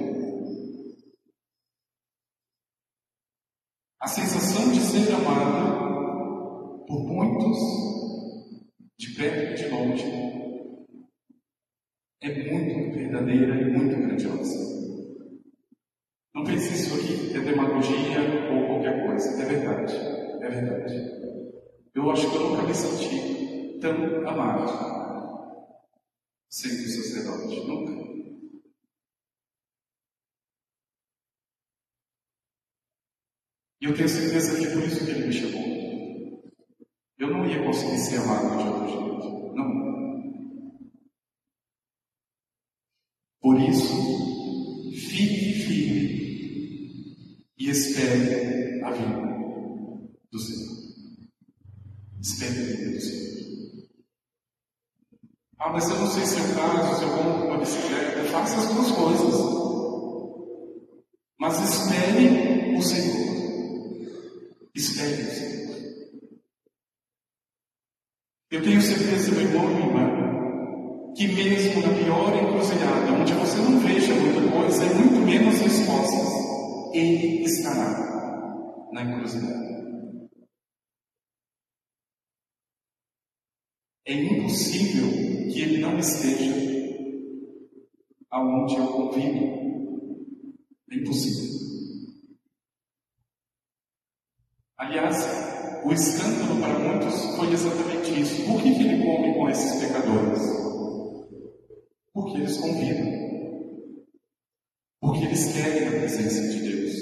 A 3.99 4.07
sensação 4.07 4.71
de 4.71 4.79
ser 4.79 5.12
amado 5.13 6.86
por 6.88 7.03
muitos 7.03 7.57
de 8.97 9.15
perto 9.15 9.51
e 9.51 9.55
de 9.55 9.69
longe, 9.69 10.05
é 12.21 12.51
muito 12.51 12.95
verdadeira 12.95 13.62
e 13.62 13.77
muito 13.77 13.97
grandiosa. 13.97 14.92
Não 16.34 16.43
pense 16.43 16.74
isso 16.74 16.96
aqui 16.96 17.36
é 17.36 17.41
demagogia 17.41 18.19
ou 18.52 18.65
qualquer 18.65 19.06
coisa. 19.06 19.41
É 19.41 19.46
verdade. 19.46 19.96
É 20.41 20.50
verdade. 20.50 21.24
Eu 21.93 22.10
acho 22.10 22.30
que 22.30 22.36
eu 22.36 22.50
nunca 22.50 22.63
me 22.63 22.74
senti 22.74 23.80
tão 23.80 24.28
amado 24.28 24.93
sendo 26.50 26.89
sacerdote. 26.89 27.67
Nunca. 27.67 27.93
E 33.80 33.86
eu 33.86 33.93
tenho 33.96 34.10
certeza 34.10 34.58
que 34.58 34.65
é 34.65 34.72
por 34.72 34.84
isso 34.84 35.06
que 35.06 35.12
ele 35.12 35.28
me 35.28 35.34
chamou. 35.34 36.43
Eu 37.19 37.30
não 37.30 37.46
ia 37.46 37.63
conseguir 37.63 37.98
ser 38.00 38.17
amado 38.17 38.58
de 38.58 38.69
outro 38.69 38.88
jeito. 38.88 39.56
Não. 39.56 39.84
Por 43.39 43.60
isso, 43.60 43.93
fique 45.10 45.54
firme 45.65 46.22
espere 47.73 48.81
a 48.83 48.91
vida 48.91 49.33
do 50.31 50.39
Senhor. 50.39 50.73
Espere 52.21 52.59
a 52.59 52.63
vida 52.63 52.91
do 52.91 53.01
Senhor. 53.01 53.23
Ah, 55.59 55.69
mas 55.71 55.89
eu 55.89 55.97
não 55.97 56.12
sei 56.12 56.25
se 56.25 56.36
é 56.39 56.55
caso, 56.55 56.99
se 56.99 57.03
eu 57.03 57.09
compro 57.09 57.47
uma 57.47 57.57
bicicleta. 57.57 58.23
Faça 58.25 58.57
as 58.57 58.73
duas 58.73 58.91
coisas. 58.91 59.33
Mas 61.39 61.59
espere 61.59 62.77
o 62.77 62.81
Senhor. 62.81 63.23
Espere 64.75 65.23
o 65.23 65.31
Senhor. 65.33 65.53
Eu 68.51 68.62
tenho 68.62 68.81
certeza, 68.81 69.31
meu 69.31 69.41
irmão 69.41 69.71
e 69.71 69.73
minha 69.73 69.88
irmã, 69.88 71.13
que 71.15 71.27
mesmo 71.27 71.81
na 71.81 71.93
pior 71.95 72.36
encruzilhada, 72.36 73.12
onde 73.13 73.33
você 73.33 73.57
não 73.57 73.79
veja 73.79 74.13
muita 74.13 74.51
coisa 74.51 74.86
e 74.86 74.93
muito 74.93 75.25
menos 75.25 75.59
respostas, 75.59 76.52
Ele 76.93 77.43
estará 77.43 78.89
na 78.91 79.01
encruzilhada. 79.01 79.63
É 84.06 84.13
impossível 84.13 85.10
que 85.51 85.62
Ele 85.62 85.77
não 85.79 85.97
esteja 85.97 86.53
aonde 88.29 88.75
eu 88.75 88.88
convivo. 88.88 89.43
É 90.91 90.95
impossível. 90.95 91.53
Aliás, 94.77 95.17
o 95.86 95.91
escândalo 95.93 96.60
para 96.60 96.79
muitos 96.79 97.36
foi 97.36 97.53
exatamente 97.53 98.21
isso. 98.21 98.45
Por 98.45 98.62
que, 98.62 98.73
que 98.75 98.84
ele 98.84 99.03
come 99.03 99.34
com 99.34 99.49
esses 99.49 99.79
pecadores? 99.82 100.41
Porque 102.13 102.38
eles 102.38 102.58
convidam. 102.58 103.22
Porque 105.03 105.25
eles 105.25 105.51
querem 105.51 105.85
a 105.85 105.91
presença 105.99 106.49
de 106.49 106.61
Deus. 106.61 106.93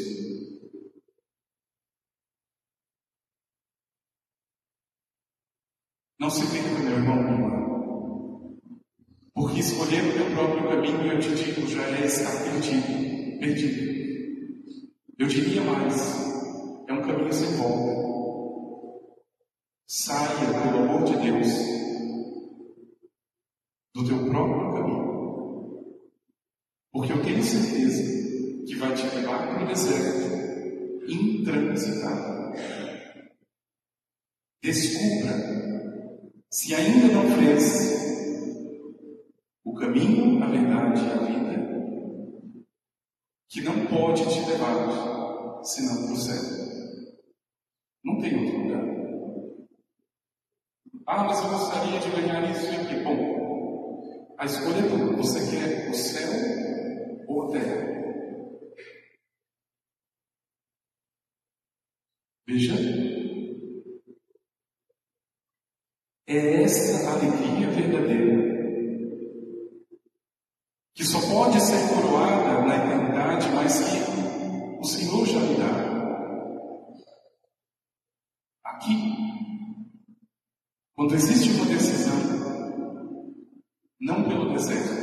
Não 6.19 6.31
se 6.31 6.41
perca, 6.51 6.79
meu 6.79 6.93
irmão, 6.93 7.19
irmã. 7.19 8.57
Porque 9.35 9.59
escolher 9.59 10.03
o 10.03 10.13
teu 10.13 10.31
próprio 10.31 10.69
caminho, 10.69 11.13
eu 11.13 11.19
te 11.19 11.35
digo, 11.35 11.67
já 11.67 11.83
é 11.89 12.05
estar 12.07 12.43
perdido. 12.43 13.39
Perdido. 13.39 13.91
Eu 15.19 15.27
diria 15.27 15.61
mais, 15.61 15.95
é 16.87 16.93
um 16.93 17.03
caminho 17.03 17.31
sem 17.31 17.55
volta. 17.55 18.01
Saia, 19.85 20.63
pelo 20.63 20.85
amor 20.85 21.03
de 21.03 21.17
Deus, 21.17 21.47
do 23.93 24.07
teu 24.07 24.25
próprio 24.27 24.73
caminho. 24.73 25.01
Porque 26.91 27.13
eu 27.13 27.23
tenho 27.23 27.40
certeza 27.51 28.65
que 28.65 28.75
vai 28.75 28.93
te 28.93 29.03
levar 29.15 29.47
para 29.47 29.63
o 29.63 29.67
deserto 29.67 30.31
intransitável. 31.07 32.53
Descubra, 34.63 35.33
se 36.49 36.73
ainda 36.75 37.13
não 37.13 37.31
fez, 37.37 37.91
o 39.65 39.73
caminho, 39.73 40.41
a 40.43 40.47
verdade 40.47 41.01
e 41.01 41.11
a 41.11 41.17
vida, 41.17 41.51
que 43.49 43.61
não 43.61 43.85
pode 43.87 44.23
te 44.23 44.49
levar 44.49 45.63
senão 45.63 46.05
para 46.05 46.13
o 46.13 46.17
céu. 46.17 46.61
Não 48.03 48.19
tem 48.19 48.45
outro 48.45 48.61
lugar. 48.61 48.81
Ah, 51.07 51.23
mas 51.25 51.43
eu 51.43 51.49
gostaria 51.49 51.99
de 51.99 52.09
ganhar 52.11 52.49
isso 52.51 52.65
e 52.65 52.75
aqui. 52.75 53.03
Bom, 53.03 54.35
a 54.37 54.45
escolha 54.45 54.79
é 54.79 54.87
tua. 54.87 55.15
Você 55.17 55.39
quer 55.51 55.89
o 55.89 55.93
céu 55.93 56.70
terra? 57.51 57.91
Veja. 62.47 62.73
É 66.27 66.63
essa 66.63 67.11
alegria 67.11 67.69
verdadeira 67.69 68.41
que 70.93 71.03
só 71.03 71.19
pode 71.29 71.59
ser 71.59 71.93
coroada 71.93 72.61
na 72.61 72.75
eternidade, 72.75 73.47
mas 73.53 73.79
que 73.79 74.79
o 74.79 74.83
Senhor 74.83 75.25
já 75.25 75.39
me 75.39 75.55
dá. 75.55 75.91
Aqui 78.63 79.31
quando 81.01 81.15
existe 81.15 81.49
uma 81.49 81.65
decisão, 81.65 82.13
não 83.99 84.23
pelo 84.23 84.53
deserto, 84.53 85.00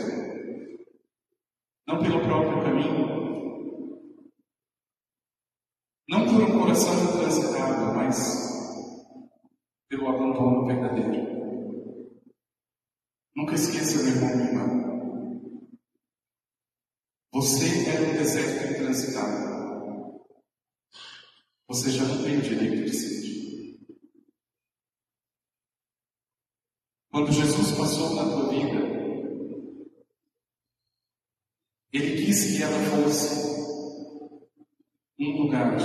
pelo 2.01 2.21
próprio 2.21 2.63
caminho, 2.63 3.09
não 6.09 6.25
por 6.27 6.43
um 6.43 6.59
coração 6.59 6.95
intransitado, 7.05 7.95
mas 7.95 8.49
pelo 9.89 10.09
abandono 10.09 10.67
verdadeiro. 10.67 11.39
Nunca 13.37 13.55
esqueça, 13.55 14.03
meu 14.03 14.15
irmão, 14.15 14.37
minha 14.37 14.49
irmã. 14.49 14.79
Você 17.33 17.89
é 17.89 18.01
um 18.01 18.13
deserto 18.15 18.75
intransitável. 18.75 20.25
Você 21.69 21.91
já 21.91 22.05
não 22.05 22.23
tem 22.25 22.39
o 22.39 22.43
direito 22.43 22.85
de 22.85 22.95
ser. 22.95 23.19
Quando 27.11 27.33
Jesus 27.33 27.77
passou 27.77 28.15
na 28.15 28.25
tua 28.25 28.49
vida, 28.49 28.98
Quis 32.29 32.59
que 32.59 32.63
ela 32.63 32.79
fosse 32.91 33.49
um 35.19 35.45
lugar 35.45 35.79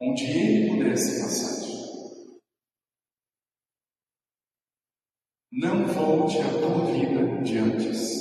onde 0.00 0.24
Ele 0.24 0.68
pudesse 0.70 1.20
passar. 1.20 1.66
Não 5.50 5.84
volte 5.84 6.38
à 6.38 6.48
tua 6.60 6.92
vida 6.92 7.42
de 7.42 7.58
antes. 7.58 8.18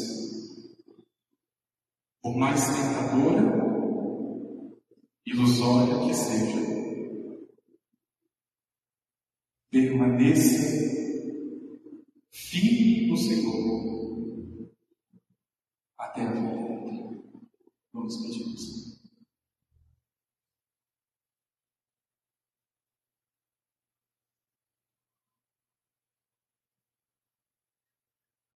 Por 2.24 2.36
mais 2.36 2.60
tentadora, 2.65 3.43
ilusória 5.28 6.08
que 6.08 6.13
seja, 6.15 6.58
permaneça 9.70 10.76
firme 12.32 13.10
no 13.10 13.15
Senhor 13.15 13.67
até 16.00 16.22
a. 16.24 16.46
Holy 18.08 18.32
Spirit. 18.32 18.96